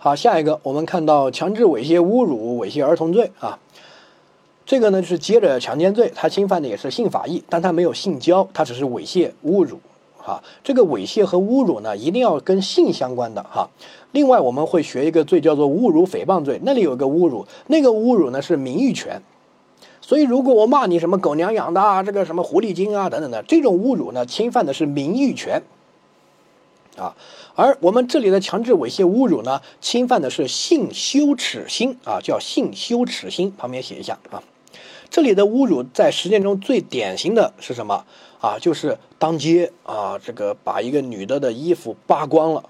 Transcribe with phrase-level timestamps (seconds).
[0.00, 3.58] 好，下一个我们看到强制猥亵、侮辱、猥亵儿童罪啊，
[4.64, 9.80] 这个呢就是接着强奸罪，它侵犯的也是性法益，但它没有性交，它只是猥亵、侮辱。
[10.16, 13.68] 哈，这个猥亵和侮辱呢，一定要跟性相关的哈。
[14.12, 19.20] 另外我们会学一个罪叫做侮辱诽谤罪，那里有个侮辱，那个侮辱呢是名誉权。
[20.00, 25.60] 所以如果我骂你什么狗娘养的啊，这个什么狐狸精啊等等的，这种侮辱呢，侵犯的是名誉权。
[26.98, 27.14] 啊，
[27.54, 34.42] 而我们这里的强制猥亵侮辱呢，侵犯的是性羞耻心啊，叫性羞耻心，旁边写一下啊。
[35.08, 38.04] 这里的侮辱在实践中最典型的是什么
[38.40, 38.58] 啊？
[38.60, 42.62] 就是当街啊，这个把一个女的的衣服扒光了。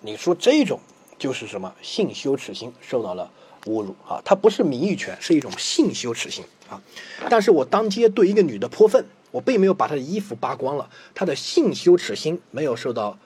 [0.00, 0.80] 你说这种
[1.18, 3.30] 就是什么性羞耻心受到了
[3.66, 4.20] 侮辱啊？
[4.24, 6.80] 它不是名誉权，是一种性羞耻心啊。
[7.28, 13.18] 但是我当街对一个女的泼粪，我并没有把她的衣服扒光了，她的性羞耻心没有受到。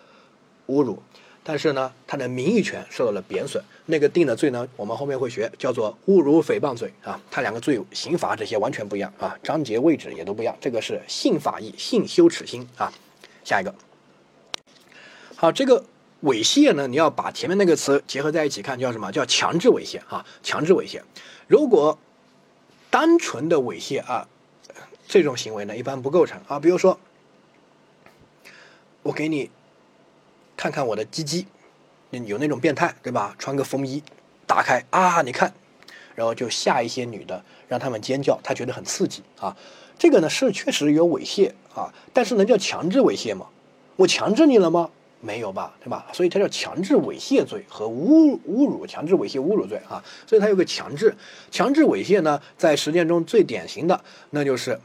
[0.69, 1.03] 侮辱，
[1.43, 3.63] 但是呢，他的名誉权受到了贬损。
[3.87, 7.21] 那个定的罪呢，我们后面会学，叫做侮辱诽谤罪啊。
[7.31, 10.57] 它两个罪刑罚这些完全不一样啊，章节位置也都不一样。
[10.59, 12.91] 这个是性法益、性羞耻心啊。
[13.45, 13.75] 下一个，
[15.37, 15.85] 好，这个
[16.23, 20.25] 猥亵呢，你要把前面那个词结合在一起看，叫什么叫强制猥亵啊？
[20.43, 21.03] 强制猥亵。
[21.47, 21.99] 如果
[22.89, 24.27] 单纯的猥亵啊，
[25.07, 26.59] 这种行为呢，一般不构成啊。
[26.59, 26.99] 比如说，
[29.03, 29.51] 我给你。
[30.57, 31.47] 看看我的鸡鸡，
[32.11, 33.35] 有那种变态对吧？
[33.39, 34.03] 穿个风衣，
[34.47, 35.53] 打开啊，你看，
[36.15, 39.57] 然后就吓一些女的，让他们尖叫，他觉得很刺激啊。
[39.99, 43.47] 这个呢是确实有猥亵啊，但是能叫强制猥亵吗？
[43.97, 44.91] 我强制你了吗？
[45.21, 46.07] 没有吧，对吧？
[46.13, 50.05] 所以它叫强制猥亵罪和侮侮辱强制猥亵侮辱罪啊。
[50.27, 51.17] 所以它有个强制，
[51.51, 54.79] 强制猥亵呢，在实践中最典型的那就是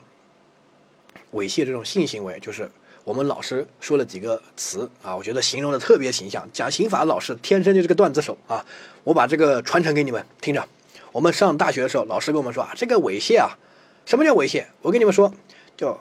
[1.33, 2.71] 猥亵这种性行为，就是。
[3.09, 6.47] 我们老师说了几个词啊，我觉得形容的特别形象。
[6.53, 8.63] 讲刑法老师天生就是个段子手啊，
[9.03, 10.63] 我把这个传承给你们听着。
[11.11, 13.57] 我们上大学的时候，老师跟我们说啊，这个猥亵啊，
[14.05, 14.63] 什么叫猥亵？
[14.83, 15.33] 我跟你们说，
[15.75, 15.99] 叫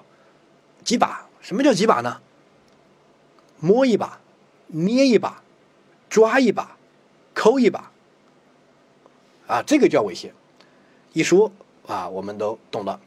[0.85, 1.27] 几把。
[1.41, 2.21] 什么叫几把呢？
[3.59, 4.21] 摸一把，
[4.67, 5.43] 捏一把，
[6.11, 6.77] 抓一把，
[7.33, 7.91] 抠一把，
[9.47, 10.31] 啊，这个叫猥亵。
[11.15, 11.51] 一说
[11.87, 13.01] 啊，我们都懂了。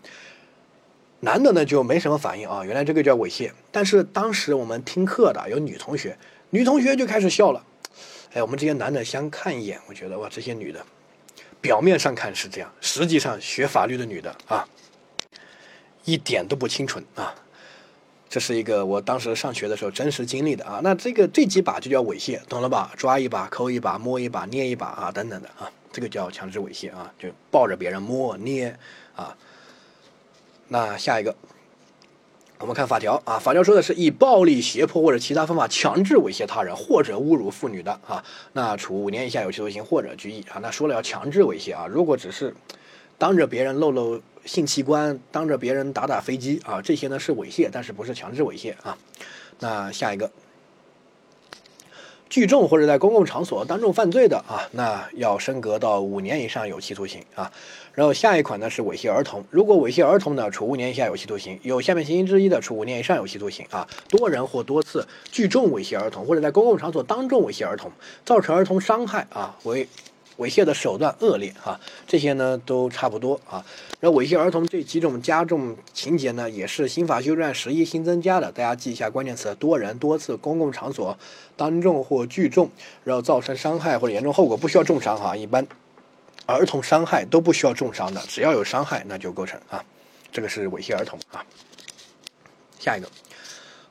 [1.21, 3.51] 男的呢就没什么反应啊，原来这个叫猥亵。
[3.71, 6.17] 但是当时我们听课的有女同学，
[6.49, 7.63] 女同学就开始笑了。
[8.33, 10.83] 哎，我们这些男的相看一眼，我觉得哇，这些女的，
[11.61, 14.67] 表面上看是这样，实际上学法律的女的啊，
[16.05, 17.35] 一点都不清纯啊。
[18.27, 20.79] 这是一个我当时上学的时候真实经历的啊。
[20.81, 22.91] 那这个这几把就叫猥亵，懂了吧？
[22.97, 28.75] 抓一把，抠一把，摸一把，捏一把啊，等等的啊，这个叫强制猥亵啊，就抱着别人摸捏
[29.15, 29.37] 啊。
[30.73, 31.35] 那下一个，
[32.57, 38.23] 我们看法条啊，法条说的是以暴力、胁迫或者其他方法强制猥亵他人或者侮辱妇女的啊，
[38.53, 40.59] 那处五年以下有期徒刑或者拘役啊。
[40.61, 42.55] 那说了要强制猥亵啊，如果只是
[43.17, 48.97] 当着别人露露性器官，当着别人打打飞机啊，这些呢是猥亵，但是不是强制猥亵啊。
[49.59, 50.31] 那下一个。
[52.29, 57.51] 聚众或者在公共场所当众犯罪的啊，那要升格到五年以上有期徒刑啊。
[57.93, 63.87] 然后下一款呢是猥亵儿童，如果猥亵儿童呢，处五年以下有期徒刑，有下面情形之一的，处五年以上有期徒刑啊。
[64.09, 67.91] 多人或多次聚众猥亵儿童，或者在公共场所当众猥亵儿童，
[68.25, 69.87] 造成儿童伤害啊，为。
[70.37, 73.63] 猥亵的手段恶劣啊，这些呢都差不多啊。
[73.99, 78.51] 然后猥亵儿童这几种加重情节呢，也是刑法修正案十一新增加的。
[78.51, 81.15] 大家记一下关键词：多人、多次、公共场所、
[81.55, 82.71] 当众或聚众，
[83.03, 85.35] 然后造成伤害或者严重后果，不需要重伤哈。
[85.35, 85.67] 一般
[86.45, 89.83] 儿童伤害都不需要重伤的，只要有伤害那就构成啊。
[90.31, 91.45] 这个是猥亵儿童啊。
[92.79, 93.07] 下一个，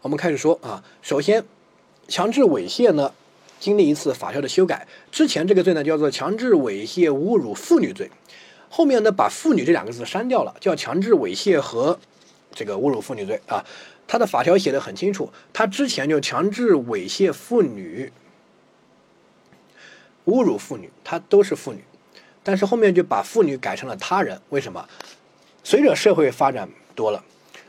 [0.02, 0.82] 我们开始说啊。
[1.02, 1.44] 首先，
[2.08, 3.12] 强制猥亵呢。
[3.60, 8.10] 经历一次法条的修改，之前这个罪呢叫做强制猥亵侮辱妇女罪，
[8.70, 12.00] 后面呢把妇女这两个字删掉了，叫强制猥亵和
[12.54, 13.62] 这个侮辱妇女罪啊。
[14.08, 18.10] 他的法条写的很清楚，他之前就强制猥亵妇女、
[20.24, 21.84] 侮辱妇女，他都是妇女，
[22.42, 24.88] 但是后面就把妇女改成了他人，为什么？
[25.64, 27.24] 随着社会发展多了，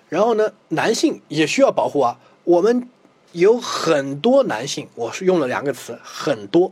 [0.09, 2.87] 然后呢，男性也需要保护啊，我们。
[3.33, 6.69] 有很多男性，我是用了两个词，很多，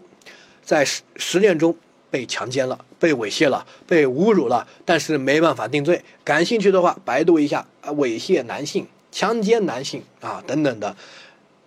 [0.62, 1.74] 在实实践中
[2.12, 6.04] 被强奸了、被猥亵了、被侮辱了，但是没办法定罪。
[6.22, 10.94] 感兴趣的话，百度一下啊，猥亵男性、强奸男性啊等等的。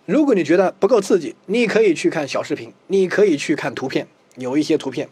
[0.05, 5.09] 如果你觉得不够刺激，你可以去看小视频，你可以去看图片，有一些图片，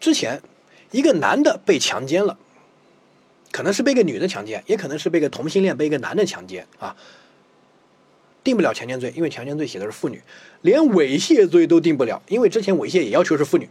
[0.00, 0.42] 之前
[0.90, 2.38] 一个男的被强奸了，
[3.52, 6.96] 可能是被个女的强奸，也可能是被个同性恋被一个男的强奸啊。
[8.42, 10.16] 定不了强奸罪，因为强奸罪写的是妇女；
[10.62, 13.68] 连猥亵罪都定不了，因为之前猥亵也要求是妇女。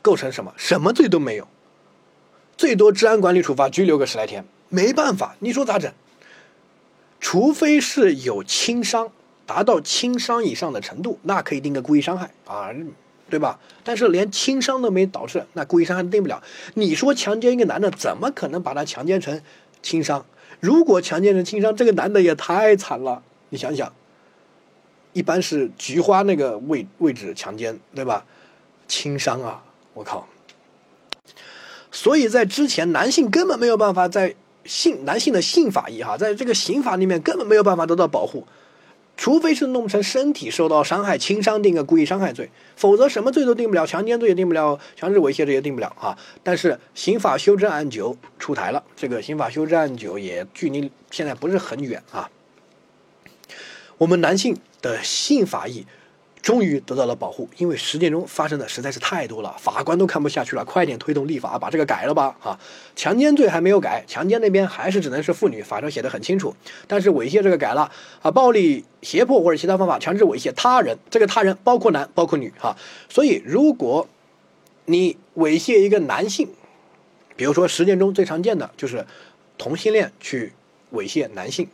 [0.00, 0.54] 构成什么？
[0.56, 1.48] 什么罪都没有，
[2.56, 5.92] 最多治安管理处罚，拘留个十来天，没办法，你说咋整？
[7.20, 9.10] 除非是有轻伤，
[9.44, 12.70] 达到轻伤以上的程度，那可以定个故意伤害啊，
[13.30, 13.58] 对吧？
[13.84, 16.42] 但是连轻伤都没导致，那故意伤害定不了。
[16.74, 19.40] 你说强奸一个男的，怎么可能把他强奸成
[19.82, 20.24] 轻伤？
[20.60, 23.22] 如果强奸成轻伤，这个男的也太惨了。
[23.50, 23.92] 你想想，
[25.12, 28.24] 一般是菊花那个位位置强奸，对吧？
[28.86, 29.62] 轻伤啊，
[29.94, 30.26] 我靠！
[31.90, 34.34] 所以在之前，男性根本没有办法在。
[34.64, 38.46] 性男性的性法医哈，在这个刑法里面根本没有办法得到保护，
[39.18, 46.16] 除非是弄成身体受到伤害，轻伤定个故意伤害罪，否则什么罪都定不了，强奸罪也定不了，强制猥亵罪也定不了啊。
[46.44, 52.30] 但是刑法修正案九出台了，这个刑法修正案九也距离现在不是很远啊。
[53.98, 55.84] 我们男性的性法益。
[56.40, 62.36] 终于得到了保护，因为实践中发生的实在是太多了，法官都看不下去了，快点推动立法，把这个改了吧！
[62.42, 62.58] 啊，
[62.94, 66.54] 强奸罪还没有改，强奸那边还是只能是妇女，法上写的很清楚。
[66.86, 67.90] 但是猥亵这个改了
[68.22, 72.76] 啊，暴力胁迫或者其他方法强制猥亵他人，这个他人包括男包括女哈。
[73.08, 74.08] 所以如果
[74.86, 76.48] 你猥亵一个男性，
[77.36, 79.04] 比如说实践中最常见的就是
[79.58, 80.52] 同性恋去
[80.92, 81.66] 猥亵男性，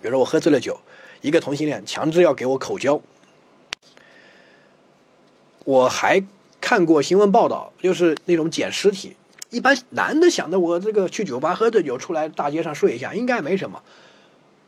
[0.00, 0.78] 比如说我喝醉了酒，
[1.20, 3.00] 一个同性恋强制要给我口交。
[5.64, 6.22] 我还
[6.60, 9.16] 看过新闻报道，就是那种捡尸体。
[9.50, 13.82] 一般男的想着我这个去酒吧喝醉酒出来大街上睡一下，应该没什么。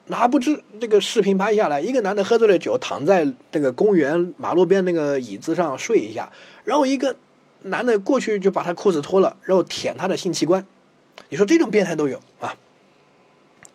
[0.07, 6.33] 哪不知这个视频拍下来，一个男的喝醉了酒躺在那个公园马路边那个椅子上睡一下，
[6.65, 7.17] 然后一个
[7.63, 10.67] 男的过去就把他裤子脱了，然后舔他的性器官。
[11.29, 12.55] 你说这种变态都有啊？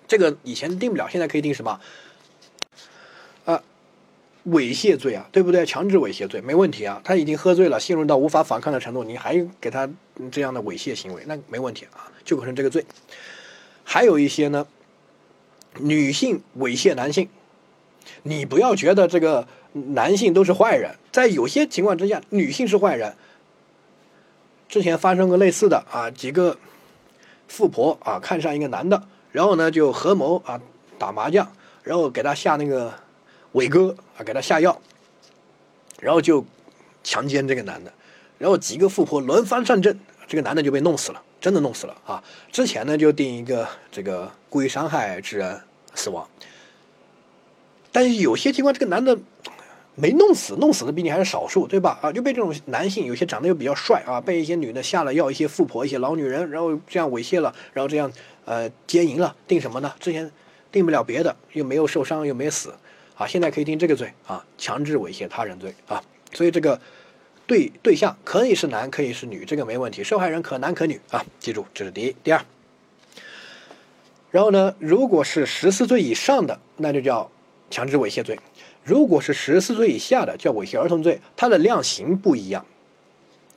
[0.07, 1.79] 这个以前定不了，现在可以定什么？
[4.49, 5.65] 猥亵罪啊，对不对？
[5.65, 9.89] 强制猥亵罪没问题啊，他已经喝醉了，陷入到无法反抗的程度，你还给他
[10.31, 12.85] 这样的猥亵行为，那没问题啊，就构成这个罪。
[13.83, 14.65] 还有一些呢，
[15.79, 17.27] 女性猥亵男性，
[18.23, 23.13] 你不要觉得这个男性都是坏人，在有些情况之下，女性是坏人。
[24.69, 26.57] 之前发生过类似的啊，几个
[27.49, 29.03] 富婆啊看上一个男的，
[29.33, 30.61] 然后呢就合谋啊
[30.97, 31.51] 打麻将，
[31.83, 32.93] 然后给他下那个。
[33.57, 34.79] 伟哥啊，给他下药，
[35.99, 36.45] 然后就
[37.03, 37.91] 强奸这个男的，
[38.37, 42.23] 然后几个富婆轮番上阵，这个男的就被弄死了，真的弄死了啊！
[42.51, 45.59] 之前呢就定一个这个故意伤害致人
[45.95, 46.29] 死亡，
[47.91, 49.17] 但是有些情况这个男的
[49.95, 51.97] 没弄死，弄死的毕竟还是少数，对吧？
[52.03, 58.11] 啊，就被这种男性有些长得又比较帅啊，被一些女的下了药，一些富婆、一些老女人，然后这样猥亵了，然后这样
[58.45, 59.91] 呃奸淫了，定什么呢？
[59.99, 60.31] 之前
[60.71, 62.71] 定不了别的，又没有受伤，又没死。
[63.17, 66.03] 啊，现在可以定这个罪啊，强制猥亵他人罪啊，
[66.33, 66.79] 所以这个
[67.47, 70.03] 对对象可以是男，可以是女，这个没问题。
[70.03, 72.15] 受害人可男可女啊，记住，这是第一。
[72.23, 72.39] 第二，
[74.29, 77.31] 然后呢，如果是十四岁以上的，那就叫
[77.71, 78.35] 强制猥亵罪；
[78.83, 81.19] 如果是十四岁以下的，叫猥亵儿童罪。
[81.35, 82.63] 它的量刑不一样，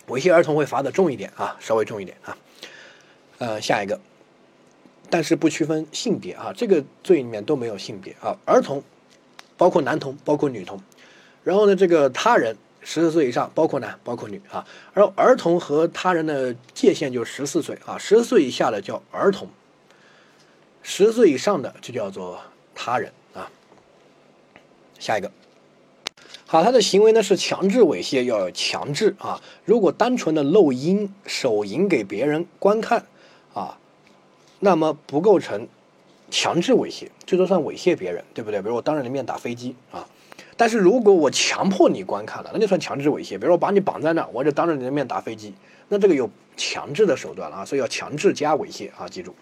[0.07, 2.35] 猥亵儿童会罚的重一点啊，稍微重一点啊。
[3.37, 4.01] 呃，下一个，
[5.11, 8.83] 但是不区分性别啊，这个罪里面都没有性别啊，儿童。
[9.61, 10.81] 包括男童，包括女童，
[11.45, 14.67] 然后呢，这个他人十四岁以上，包括男，包括女啊。
[14.95, 19.47] 而儿童和他人的界限就十四岁啊，十四岁以下的叫儿童，
[20.83, 22.41] 十岁以上的就叫做
[22.75, 23.53] 他人啊。
[24.99, 25.31] 下一个，
[26.47, 29.43] 好，他的行为呢是强制猥亵，要有强制啊。
[29.67, 33.05] 如果单纯的露阴、手淫给别人观看
[33.53, 33.77] 啊，
[34.59, 35.69] 那么不构成。
[36.31, 38.63] 强制猥亵，最多算猥亵别人，对不对？
[38.63, 40.07] 比如我当着你面打飞机啊，
[40.57, 43.39] 但是如果我强迫你观看了，那就算强制猥亵。
[43.39, 45.53] 比如我把你绑在那儿，我就当着你的面打飞机，
[45.89, 49.35] 那这个有强制的手段了啊，所以要强制加猥亵啊，记住。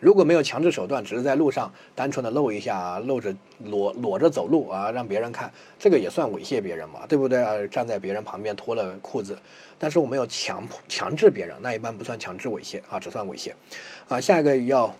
[0.00, 3.34] 如果没有强制手段，只是在路上单纯的露一下，露着
[3.64, 7.54] 裸裸着走路啊，让别人看，这个也算猥亵别人嘛，对不对啊？
[7.66, 9.36] 站在别人旁边脱了裤子，
[9.76, 13.52] 但是我没有强迫强制别人，那一般不算强制猥亵啊，只算猥亵
[14.08, 14.20] 啊。
[14.20, 14.94] 下一个要。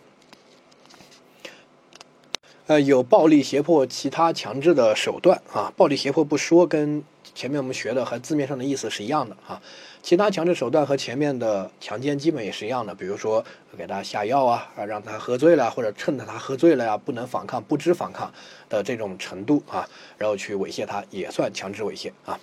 [2.68, 7.02] 呃，有暴力胁迫、其他强制的手段啊，暴力胁迫不说，跟
[7.34, 9.58] 前面我们学的和字面上的意思是一样的啊。
[10.02, 13.42] 其他强制手段和前面的强奸基本也是一样的，比如说
[13.78, 18.30] 给他下药啊，啊让他喝醉了，或者趁着他喝醉了呀，不能反抗、不知反抗
[18.68, 22.38] 的这种程度啊，然后去猥亵他，也算强制猥亵啊。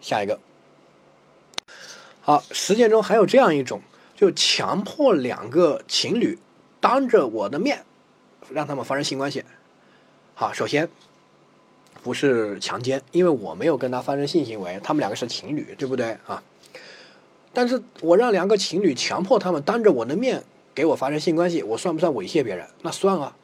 [0.00, 0.38] 下一个，
[2.20, 3.82] 好，实践中还有这样一种，
[4.14, 6.38] 就强迫两个情侣。
[6.80, 7.84] 当着我的面
[8.50, 9.44] 让他们发生性关系。
[10.34, 10.88] 好，首先
[12.02, 16.42] 不是强奸，因为我没有跟他发生性行为，他们两个是情侣，对不对啊？
[17.52, 22.66] 但是我让两个情侣强迫他们当着我的面给我发生性关系，我算不算猥亵别人？
[22.82, 23.34] 那算啊，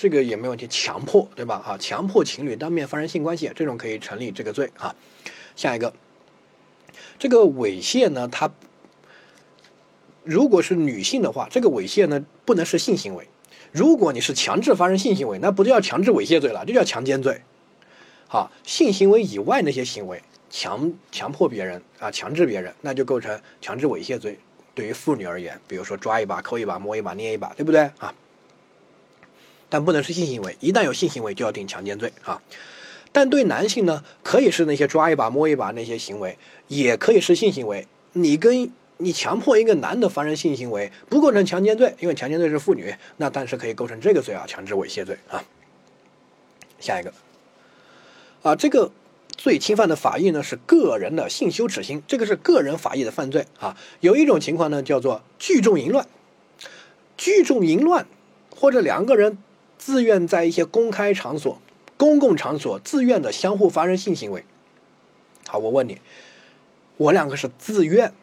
[0.00, 1.60] 这个也没问题，强迫对吧？
[1.66, 4.94] 啊，强迫情侣当面发生性关系，这种可以成立这个罪啊。
[5.56, 5.92] 下一个，
[7.18, 8.48] 这个猥亵呢，它
[10.24, 13.28] 如果是女性的话，这个猥亵呢不能是性行为。
[13.70, 16.64] 如果你是强制发生性行为，那不就叫强制猥亵罪了？
[16.66, 17.42] 这叫强奸罪。
[18.26, 20.22] 好，性行为以外那些行为。
[20.50, 24.38] 强强迫别人啊，强制别人，那就构成强制猥亵罪。
[24.72, 28.14] 对于妇女而言，比如说抓一把、抠一把、摸一把、捏一把，对不对啊？
[29.68, 32.40] 但不能是性行为，一旦有性行为就要定强奸罪啊。
[33.10, 36.38] 但对男性呢，可以是那些抓一把、摸一把那些行为，
[36.68, 37.88] 也可以是性行为。
[38.12, 45.42] 你跟你强迫一个男的发生性行为，不构成强奸罪，因为强奸罪是妇女，那但是可以构成这个罪啊，强制猥亵罪啊。
[46.80, 47.12] 下一个
[48.42, 48.90] 啊，这个。
[49.36, 53.76] 最侵犯的法益呢是个人的性羞耻心，这个是个人法益的犯罪啊。
[53.98, 56.06] 有一种情况呢叫做聚众淫乱，
[57.16, 58.06] 聚众淫乱
[58.54, 59.36] 或者两个人
[59.76, 61.60] 自愿在一些公开场所、
[61.96, 64.44] 公共场所自愿的相互发生性行为。
[65.48, 66.00] 好，我问你，
[66.96, 68.14] 我两个是自愿。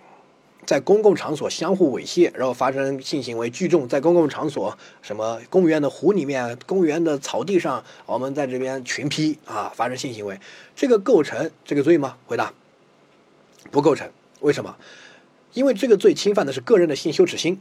[0.65, 10.39] 在公共场所相互猥亵，然后发生性行为聚众，在公共场所，什么公园的湖里面、公园的草地上，我们在这边群批啊，发生性行为，
[10.75, 12.15] 这个构成这个罪吗？
[12.25, 12.53] 回答，
[13.71, 14.09] 不构成。
[14.39, 14.75] 为什么？
[15.53, 17.59] 因为这个罪侵犯的是个人的性羞耻心。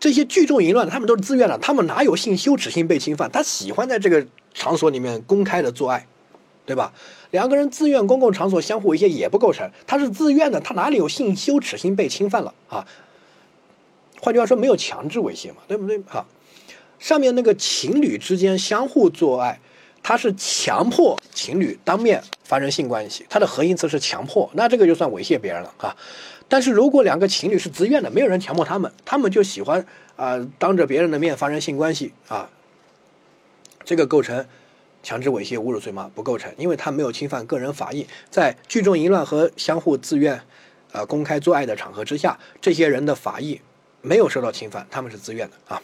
[0.00, 3.30] 这些聚众淫乱的，他们都是自愿的，他们哪有性羞耻心被侵犯？
[3.30, 6.06] 他喜欢在这个场所里面公开的做爱。
[6.66, 6.92] 对吧？
[7.30, 12.86] 两个人自愿公共场所相互猥亵也不构成，他是自愿的，他哪里有性羞耻心被侵犯了啊？
[14.20, 15.98] 换句话说，没有强制猥亵嘛，对不对？
[16.06, 16.24] 哈，
[16.98, 19.60] 上面那个情侣之间相互做爱，
[20.02, 25.94] 他是强迫情侣当面发生性关系，他的合音词是强迫，那这个就算猥亵别人了啊。
[26.48, 29.84] 但是如果两个情侣是自愿的，没有人强迫他们，他们就喜欢
[30.16, 32.48] 啊当着别人的面发生性关系啊，
[33.84, 34.46] 这个构成。
[35.04, 36.10] 强制猥亵、侮辱罪吗？
[36.14, 40.40] 不构成，因为他没有侵犯个人法益，在聚众淫乱和相互自愿，
[40.90, 43.60] 呃，公开做爱的场合之下，这些人的法益
[44.00, 45.80] 没有受到侵犯，他们是自愿的啊。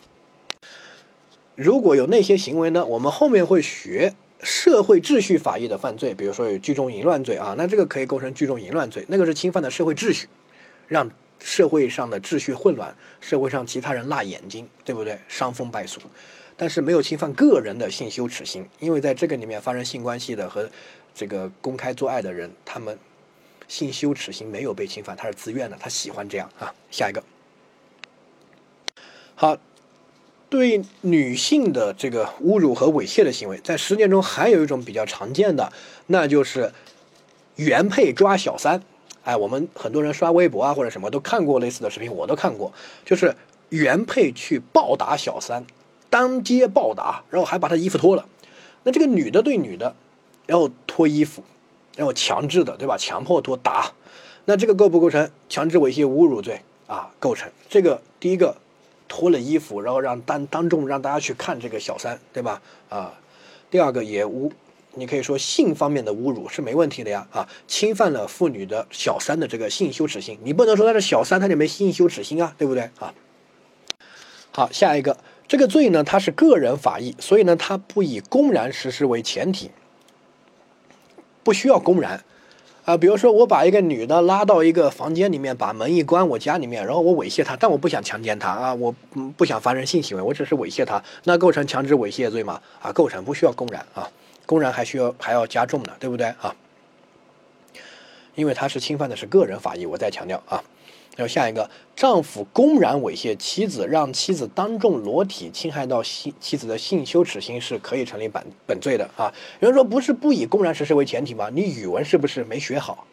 [1.54, 2.86] 如果有那些行为呢？
[2.86, 10.26] 我们后面会学社会秩序法益的犯罪，比如说有聚众淫乱罪啊，那这个可以构成聚众淫乱罪，那个是侵犯的社会秩序，
[10.88, 15.18] 让社会上的秩序混乱，社会上其他人辣眼睛，对不对？
[15.28, 16.00] 伤风败俗。
[16.60, 20.68] 但是没有侵犯个人的性羞耻心，因为在这个里面发生性关系的和
[21.14, 22.98] 这个公开做爱的人，他们
[23.66, 26.74] 性羞耻心没有被侵犯，他是自愿的，他喜欢这样啊。
[26.90, 27.24] 下一个，
[29.34, 29.56] 好，
[30.50, 35.72] 对女性的这个侮辱和猥亵的行为，在实践中还有一种比较常见的，
[36.08, 36.74] 那就是
[37.56, 38.82] 原配抓小三。
[39.24, 42.70] 哎，我们很多人刷微博啊或者什么都看过类似的视频，我都看过，
[43.06, 43.34] 就是
[43.70, 45.64] 原配去暴打小三。
[46.10, 48.26] 当街暴打，然后还把他衣服脱了，
[48.82, 49.94] 那这个女的对女的，
[50.46, 51.44] 然后脱衣服，
[51.96, 52.98] 然后强制的，对吧？
[52.98, 53.92] 强迫脱打，
[54.44, 57.10] 那这个构不构成强制猥亵侮辱罪啊？
[57.20, 57.48] 构成。
[57.68, 58.56] 这个第一个
[59.08, 62.60] 脱了衣服，然后让当当众让大家去看这个小三，对吧？
[62.88, 63.14] 啊，
[63.70, 64.52] 第二个也污，
[64.94, 73.14] 你可以说性方面的侮辱是没问题的呀，啊，侵犯了妇女的小三的这个性羞耻心，你不能说他是小三，他就没性羞耻心啊，对不对啊？
[74.50, 75.16] 好，下一个。
[75.50, 79.72] 这个罪呢，它是个人法益，所以呢，它不以公然实施为前提，
[81.42, 82.22] 不需要公然，
[82.84, 88.94] 啊，比如说我把一个女的拉到一个房间里面，把门一关，我家里面，然后我猥亵她，但我不想强奸她啊，我
[89.36, 92.62] 不想发生性行为，我只是猥亵她，那构成强制猥亵罪吗？
[92.80, 94.08] 啊，构成，不需要公然啊，
[94.46, 96.54] 公然还需要还要加重呢，对不对啊？
[98.36, 100.62] 因为它是侵犯的是个人法益，我再强调啊。
[101.20, 109.30] 然后下一个，丈夫公然猥亵妻子，让妻子当众裸体，侵害到妻妻子的性羞耻心，是可以成立本本罪的啊。
[109.60, 111.50] 有人说不是不以公然实施为前提吗？
[111.52, 113.06] 你语文是不是没学好？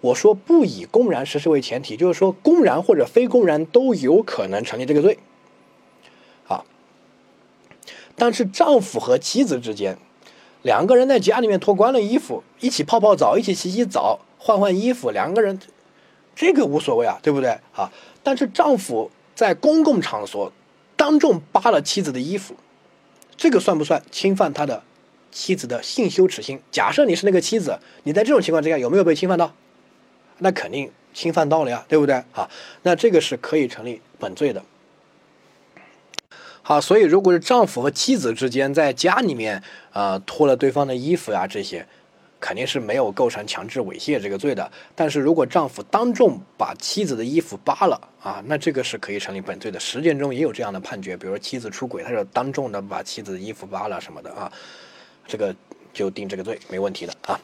[0.00, 5.18] 我说不以公然实施为前提，就是说公然或者非公然都有可能成立这个罪。
[6.44, 6.64] 好，
[8.16, 9.98] 但是丈夫和妻子之间，
[10.62, 15.60] 两个人在家里面脱光了衣服，一起泡泡澡，一起洗洗澡，换换衣服，两个人。
[16.34, 17.90] 这个无所谓啊，对不对啊？
[18.22, 20.52] 但是丈夫在公共场所
[20.96, 22.54] 当众扒了妻子的衣服，
[23.36, 24.82] 这个算不算侵犯他的
[25.30, 26.60] 妻子的性羞耻心？
[26.70, 29.54] 假设你是那个妻子，你在这种情况之下有没有被侵犯到？
[30.38, 32.48] 那肯定侵犯到了呀，对不对啊？
[32.82, 34.64] 那这个是可以成立本罪的。
[36.62, 39.62] 好，所以如果是丈夫和妻子之间在家里面
[39.92, 41.86] 呃脱了对方的衣服呀这些。
[42.42, 49.78] 肯定是没有构成强制猥亵这个罪的，但是如果丈夫当众把妻子的衣服扒了啊，那这个是可以成立本罪的。
[49.78, 54.52] 实践中也有这样的判决，比如说妻子出轨，他就当众的把妻子的衣服扒了什么的啊，
[55.24, 55.54] 这个
[55.94, 57.38] 就定这个罪没问题的啊。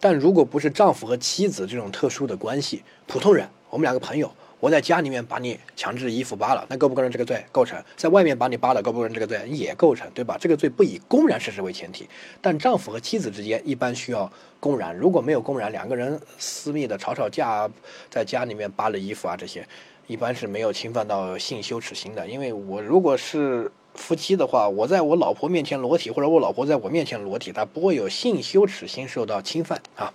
[0.00, 4.28] 但如果不是丈夫和妻子这种特殊的关系，普通人，我们两个朋友。
[4.60, 7.44] 我在家里面把你强制衣服扒了，那构不构成这个罪？
[7.52, 7.80] 构成。
[7.96, 9.40] 在外面把你扒了，构不构成这个罪？
[9.48, 10.36] 也构成，对吧？
[10.40, 12.08] 这个罪不以公然事实为前提，
[12.40, 14.96] 但丈夫和妻子之间一般需要公然。
[14.96, 17.70] 如果没有公然，两个人私密的吵吵架，
[18.10, 19.64] 在家里面扒了衣服啊，这些
[20.08, 22.26] 一般是没有侵犯到性羞耻心的。
[22.26, 30.12] 因为我如果是夫妻的话，我在我老婆面前裸体，或者我老婆在我面前裸体，他不会有性羞耻心受到侵犯啊。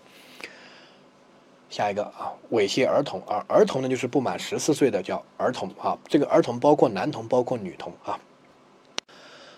[1.73, 8.19] 下一个啊，猥亵儿童啊，儿童呢就是不满十四岁的叫儿童啊，这个儿童包括男童，包括女童啊。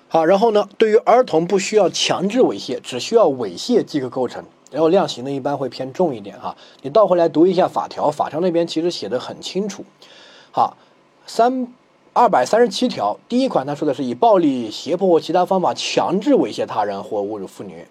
[0.08, 6.56] 好，然后呢，对于儿童不需要强制猥亵，只需要猥亵即可构成，然后量刑呢一般会偏重一点哈。
[6.84, 9.84] 你倒回来读一下法条，法条那边其实写的很清楚。
[10.54, 10.78] 好，
[11.28, 11.68] 三
[12.14, 17.86] 二百三十七条第一款，他说的是以暴力、胁迫或其他方法强制猥亵他人或侮辱妇女。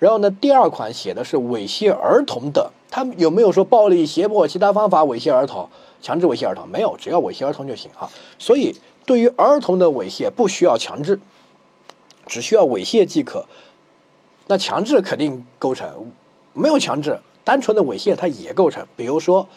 [0.00, 5.66] 然后呢，第二款写的是猥亵儿童的，他有没有说暴力、胁迫、其他方法猥亵儿童、
[6.02, 6.68] 强制猥亵儿童？
[6.68, 8.10] 没有，只要猥亵儿童就行啊。
[8.38, 11.18] 所以对于儿童的猥亵不需要强制，
[12.26, 13.46] 只需要猥亵即可。
[14.46, 16.12] 那强制肯定构成，
[16.52, 18.86] 没有强制，单纯的猥亵它也构成。
[18.94, 19.48] 比如说，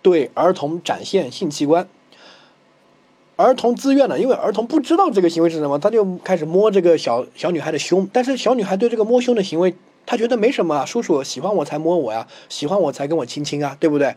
[0.00, 1.86] 对儿童展现性器官。
[3.36, 8.08] 儿童自愿的，因为儿童不知道这个行为是什么，他就开始摸这个小小女孩的胸。
[8.10, 9.76] 但是小女孩对这个摸胸的行为，
[10.06, 14.14] 他觉得没什么啊，叔叔喜欢我才摸我呀，喜欢我才跟我亲亲啊，对不对？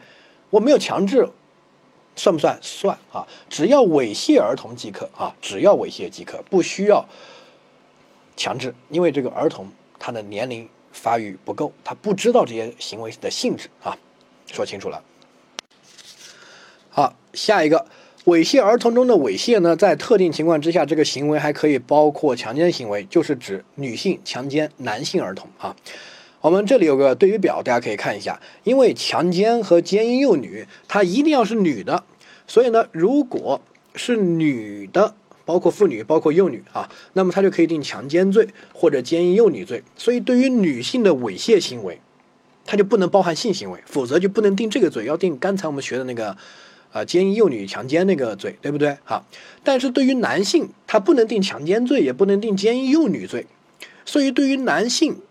[0.51, 1.27] 我没有强制，
[2.15, 2.57] 算不算？
[2.61, 7.03] 算啊，只要猥亵儿童即可啊，只要猥亵即可，不需要
[8.37, 13.97] 强制，因为这个儿童他的年龄发育不够，他不知道这些行为的性质啊，
[14.45, 15.03] 说清楚了。
[16.89, 17.85] 好，下一个。
[18.25, 25.75] 猥亵儿童中的猥亵呢，在特定情况之下，这个行为还可以包括强奸行为，就是指女性强奸男性儿童啊。
[26.41, 28.39] 我们这里有个对比表，大家可以看一下。
[28.63, 32.03] 因为强奸和奸淫幼女，它一定要是女的，
[32.45, 33.61] 所以呢，如果
[33.95, 39.81] 是女的，包括妇女，包括幼女啊，那么它就可以定强奸罪或者奸淫幼女罪。
[39.95, 41.99] 所以对于女性的猥亵行为，
[42.65, 46.35] 它就不能包含性行为，否则就不能定这个罪，要定刚才我们学的那个。
[46.91, 48.97] 啊，奸淫幼女强奸那个罪，对不对？
[49.03, 49.23] 好，
[49.63, 53.45] 但是对于男性，他不能定强奸罪，也不能定奸淫幼女罪，
[54.05, 55.21] 所以对于男性，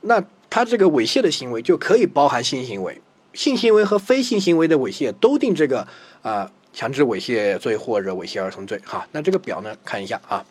[0.00, 3.02] 那他这个猥亵的行为就可以包含性行为，
[3.34, 5.86] 性行为和非性行为的猥亵都定这个
[6.22, 8.80] 啊强制猥亵罪或者猥亵儿童罪。
[8.82, 10.46] 哈，那这个表呢，看一下啊，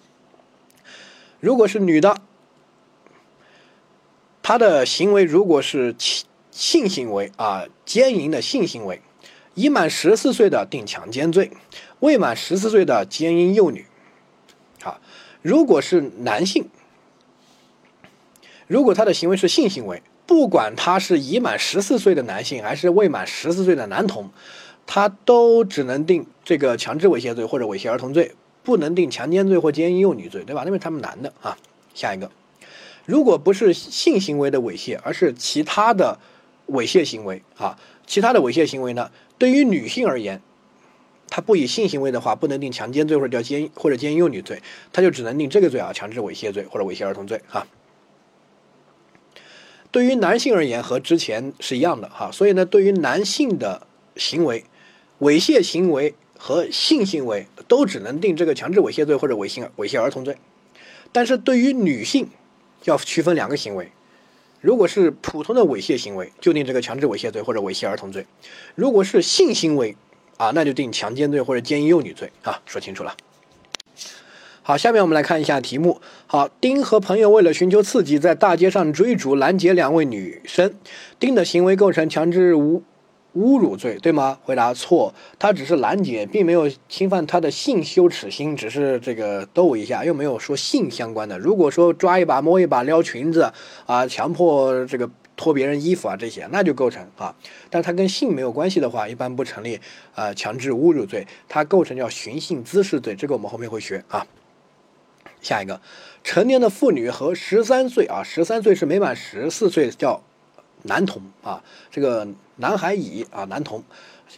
[1.39, 2.15] 如果是女的，
[4.43, 9.01] 她的行为如果是性性行为啊，奸淫的性行为。
[9.55, 11.51] 已满十四岁的定强奸罪，
[11.99, 13.85] 未满十四岁的奸淫幼女。
[14.81, 15.01] 好，
[15.41, 16.69] 如果是男性，
[18.67, 24.29] 如果他的行为是性行为，不管他是已满十四岁的男性还是未满十四岁的男童，
[24.85, 30.63] 他都只能定这个强制猥亵罪或者猥亵儿童罪，不能定强奸罪或奸淫幼女罪，对吧？
[30.65, 31.57] 因为他们男的啊。
[31.93, 32.29] 下一个，
[33.05, 36.19] 如果不是性行为的猥亵，而是其他的
[36.67, 39.11] 猥亵行为啊，其他的猥亵行为呢？
[39.37, 40.41] 对于女性而言，
[41.29, 47.67] 她不以性行为的话，不能定强奸罪或者叫奸或者奸幼女罪，她就只能定这个罪啊，强制猥亵罪或者猥亵儿童罪啊。
[49.91, 54.65] 对于男性而言，和之前是一样的哈，所以呢，对于男性的行为，
[55.19, 60.37] 猥亵行为和性行为都只能定这个强制猥亵罪或者猥亵猥亵儿童罪，
[61.11, 62.27] 但是对于女性，
[62.83, 63.91] 要区分两个行为。
[64.65, 68.23] 如果是普通的猥亵行为，就定这个强制猥亵罪或者猥亵儿童罪；
[68.73, 69.95] 如果是性行为，
[70.37, 72.59] 啊，那就定强奸罪或者奸淫幼女罪啊。
[72.65, 73.15] 说清楚了。
[74.63, 76.01] 好，下面我们来看一下题目。
[76.25, 80.73] 好，丁和朋友为了寻求刺激，在大街上追逐拦截两位女生，
[81.19, 82.81] 丁的行为构成强制无。
[83.35, 84.39] 侮辱罪对吗？
[84.43, 91.37] 回答错，他只是拦截，并没有侵犯他的性羞耻心，只是这个逗一下，又没有说性相关的。
[91.37, 93.51] 如果说抓一把、摸一把、撩裙子
[93.85, 97.35] 啊，强迫这个脱别人衣服啊，这些那就构成啊。
[97.69, 99.79] 但是它跟性没有关系的话，一般不成立
[100.13, 104.25] 啊强制侮辱罪，它构成叫寻衅滋事罪，这个我们后面会学啊。
[105.41, 105.81] 下一个，
[106.23, 110.23] 成年的妇女和十三岁啊，十三岁是没满十四岁叫
[110.85, 112.27] 男童啊，这个。
[112.57, 113.83] 男孩乙啊，男童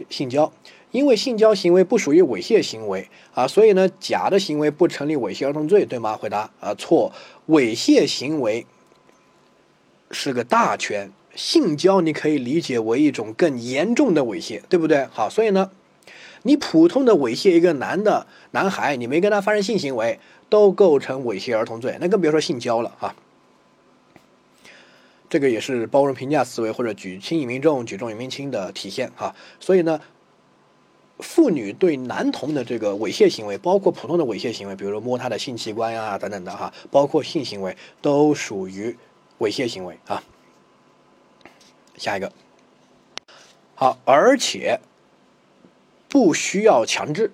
[0.09, 0.51] 性交，
[0.89, 6.17] 因为性交行为不属于猥亵行为啊，所以呢，甲的行为不成立猥亵儿童罪，对吗？
[6.17, 7.13] 回答啊，错，
[7.47, 8.65] 猥亵行为
[10.09, 15.05] 是个大圈，性交你可以理解为一种更严重的猥亵，对不对？
[15.11, 15.69] 好，所以呢，
[16.41, 23.13] 你普通的猥亵一个男的男孩，你没跟他发生性行为，都构成猥亵儿童罪，那更别说性交了啊。
[25.29, 29.35] 这个也是包容评价思维或者举轻以明重、举重以明轻的体现哈。
[29.59, 29.99] 所以呢，
[31.19, 38.97] 妇女对男童的这个猥亵行为，包括普通的猥亵行为，比如说摸他的性器官呀等等的哈，包括性行为，都属于
[39.39, 40.23] 猥亵行为啊。
[41.97, 42.31] 下一个，
[43.75, 44.79] 好，而且
[46.07, 47.31] 不需要强制，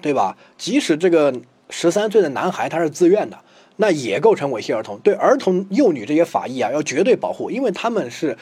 [0.00, 0.38] 对吧？
[0.56, 1.34] 即使这个
[1.68, 3.43] 十三岁的男孩他是自愿的。
[3.76, 8.38] 那也构成猥亵儿童，对儿童、幼女这些法益啊，要绝对保护，因为他们是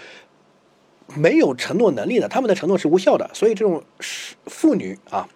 [1.14, 3.82] 没有承诺能力的，他们的承诺是无效的，所以这种
[4.44, 5.26] 妇女啊，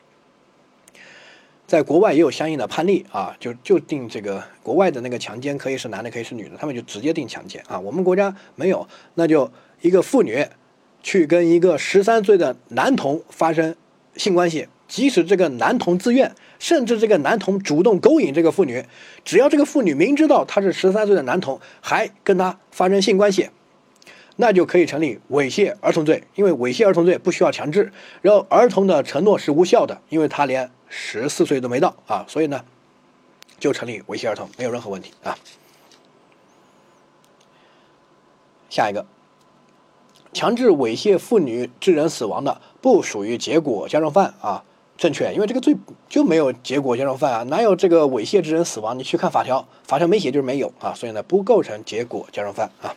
[1.66, 7.80] 在国外也有相应的判例啊，就就定这个国外的那个强奸可以是男的，可以是女的，他们就直接定强奸啊。
[7.80, 10.46] 我们国家没有，那就一个妇女
[11.02, 13.74] 去跟一个十三岁的男童发生
[14.14, 16.34] 性关系，即使这个男童自愿。
[16.58, 18.84] 甚至这个男童主动勾引这个妇女，
[19.24, 23.50] 只要这个妇女明知道他是十三岁的男童，还跟他发生性关系，
[24.36, 26.22] 那就可以成立猥亵儿童罪。
[26.34, 27.92] 因为猥亵儿童罪不需要强制，
[28.22, 32.64] 然后儿童的承诺是无效的，因为他连十四岁都没到啊，所以呢，
[33.58, 35.36] 就成立猥亵儿童，没有任何问题啊。
[38.68, 39.06] 下一个，
[40.32, 44.64] 强制猥亵妇女致人死亡的，不属于结果加重犯啊。
[44.98, 45.76] 正确，因为这个罪
[46.08, 48.98] 就没有结果加重犯啊，哪有这个猥亵致人死亡？
[48.98, 52.94] 你去看法条，法条没写就是没有啊，所以呢不构成结果加重犯啊。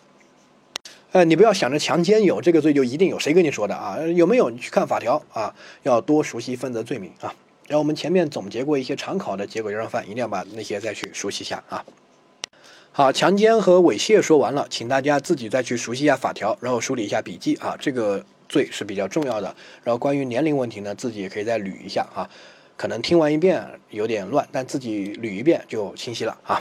[1.12, 3.98] 呃，你不要想着强奸有这个罪就一定有，谁跟你说的啊？
[4.16, 4.50] 有没有？
[4.50, 7.36] 你去看法条啊，要多熟悉分则罪名啊。
[7.68, 11.84] 然后我们前面总结过一些常考的结果加重犯，一定要把那些再去熟悉一下啊。
[12.94, 17.76] 好，强奸和猥亵说完了，请大家自己再去熟悉一下法条，然后梳理一下笔记啊。
[17.78, 18.24] 这个。
[18.50, 22.28] 罪是比较重要的，然后关于年龄问题呢，自己也可以再捋一下啊，
[22.76, 26.60] 可能听完一遍有点乱，但自己捋一遍就清晰了啊。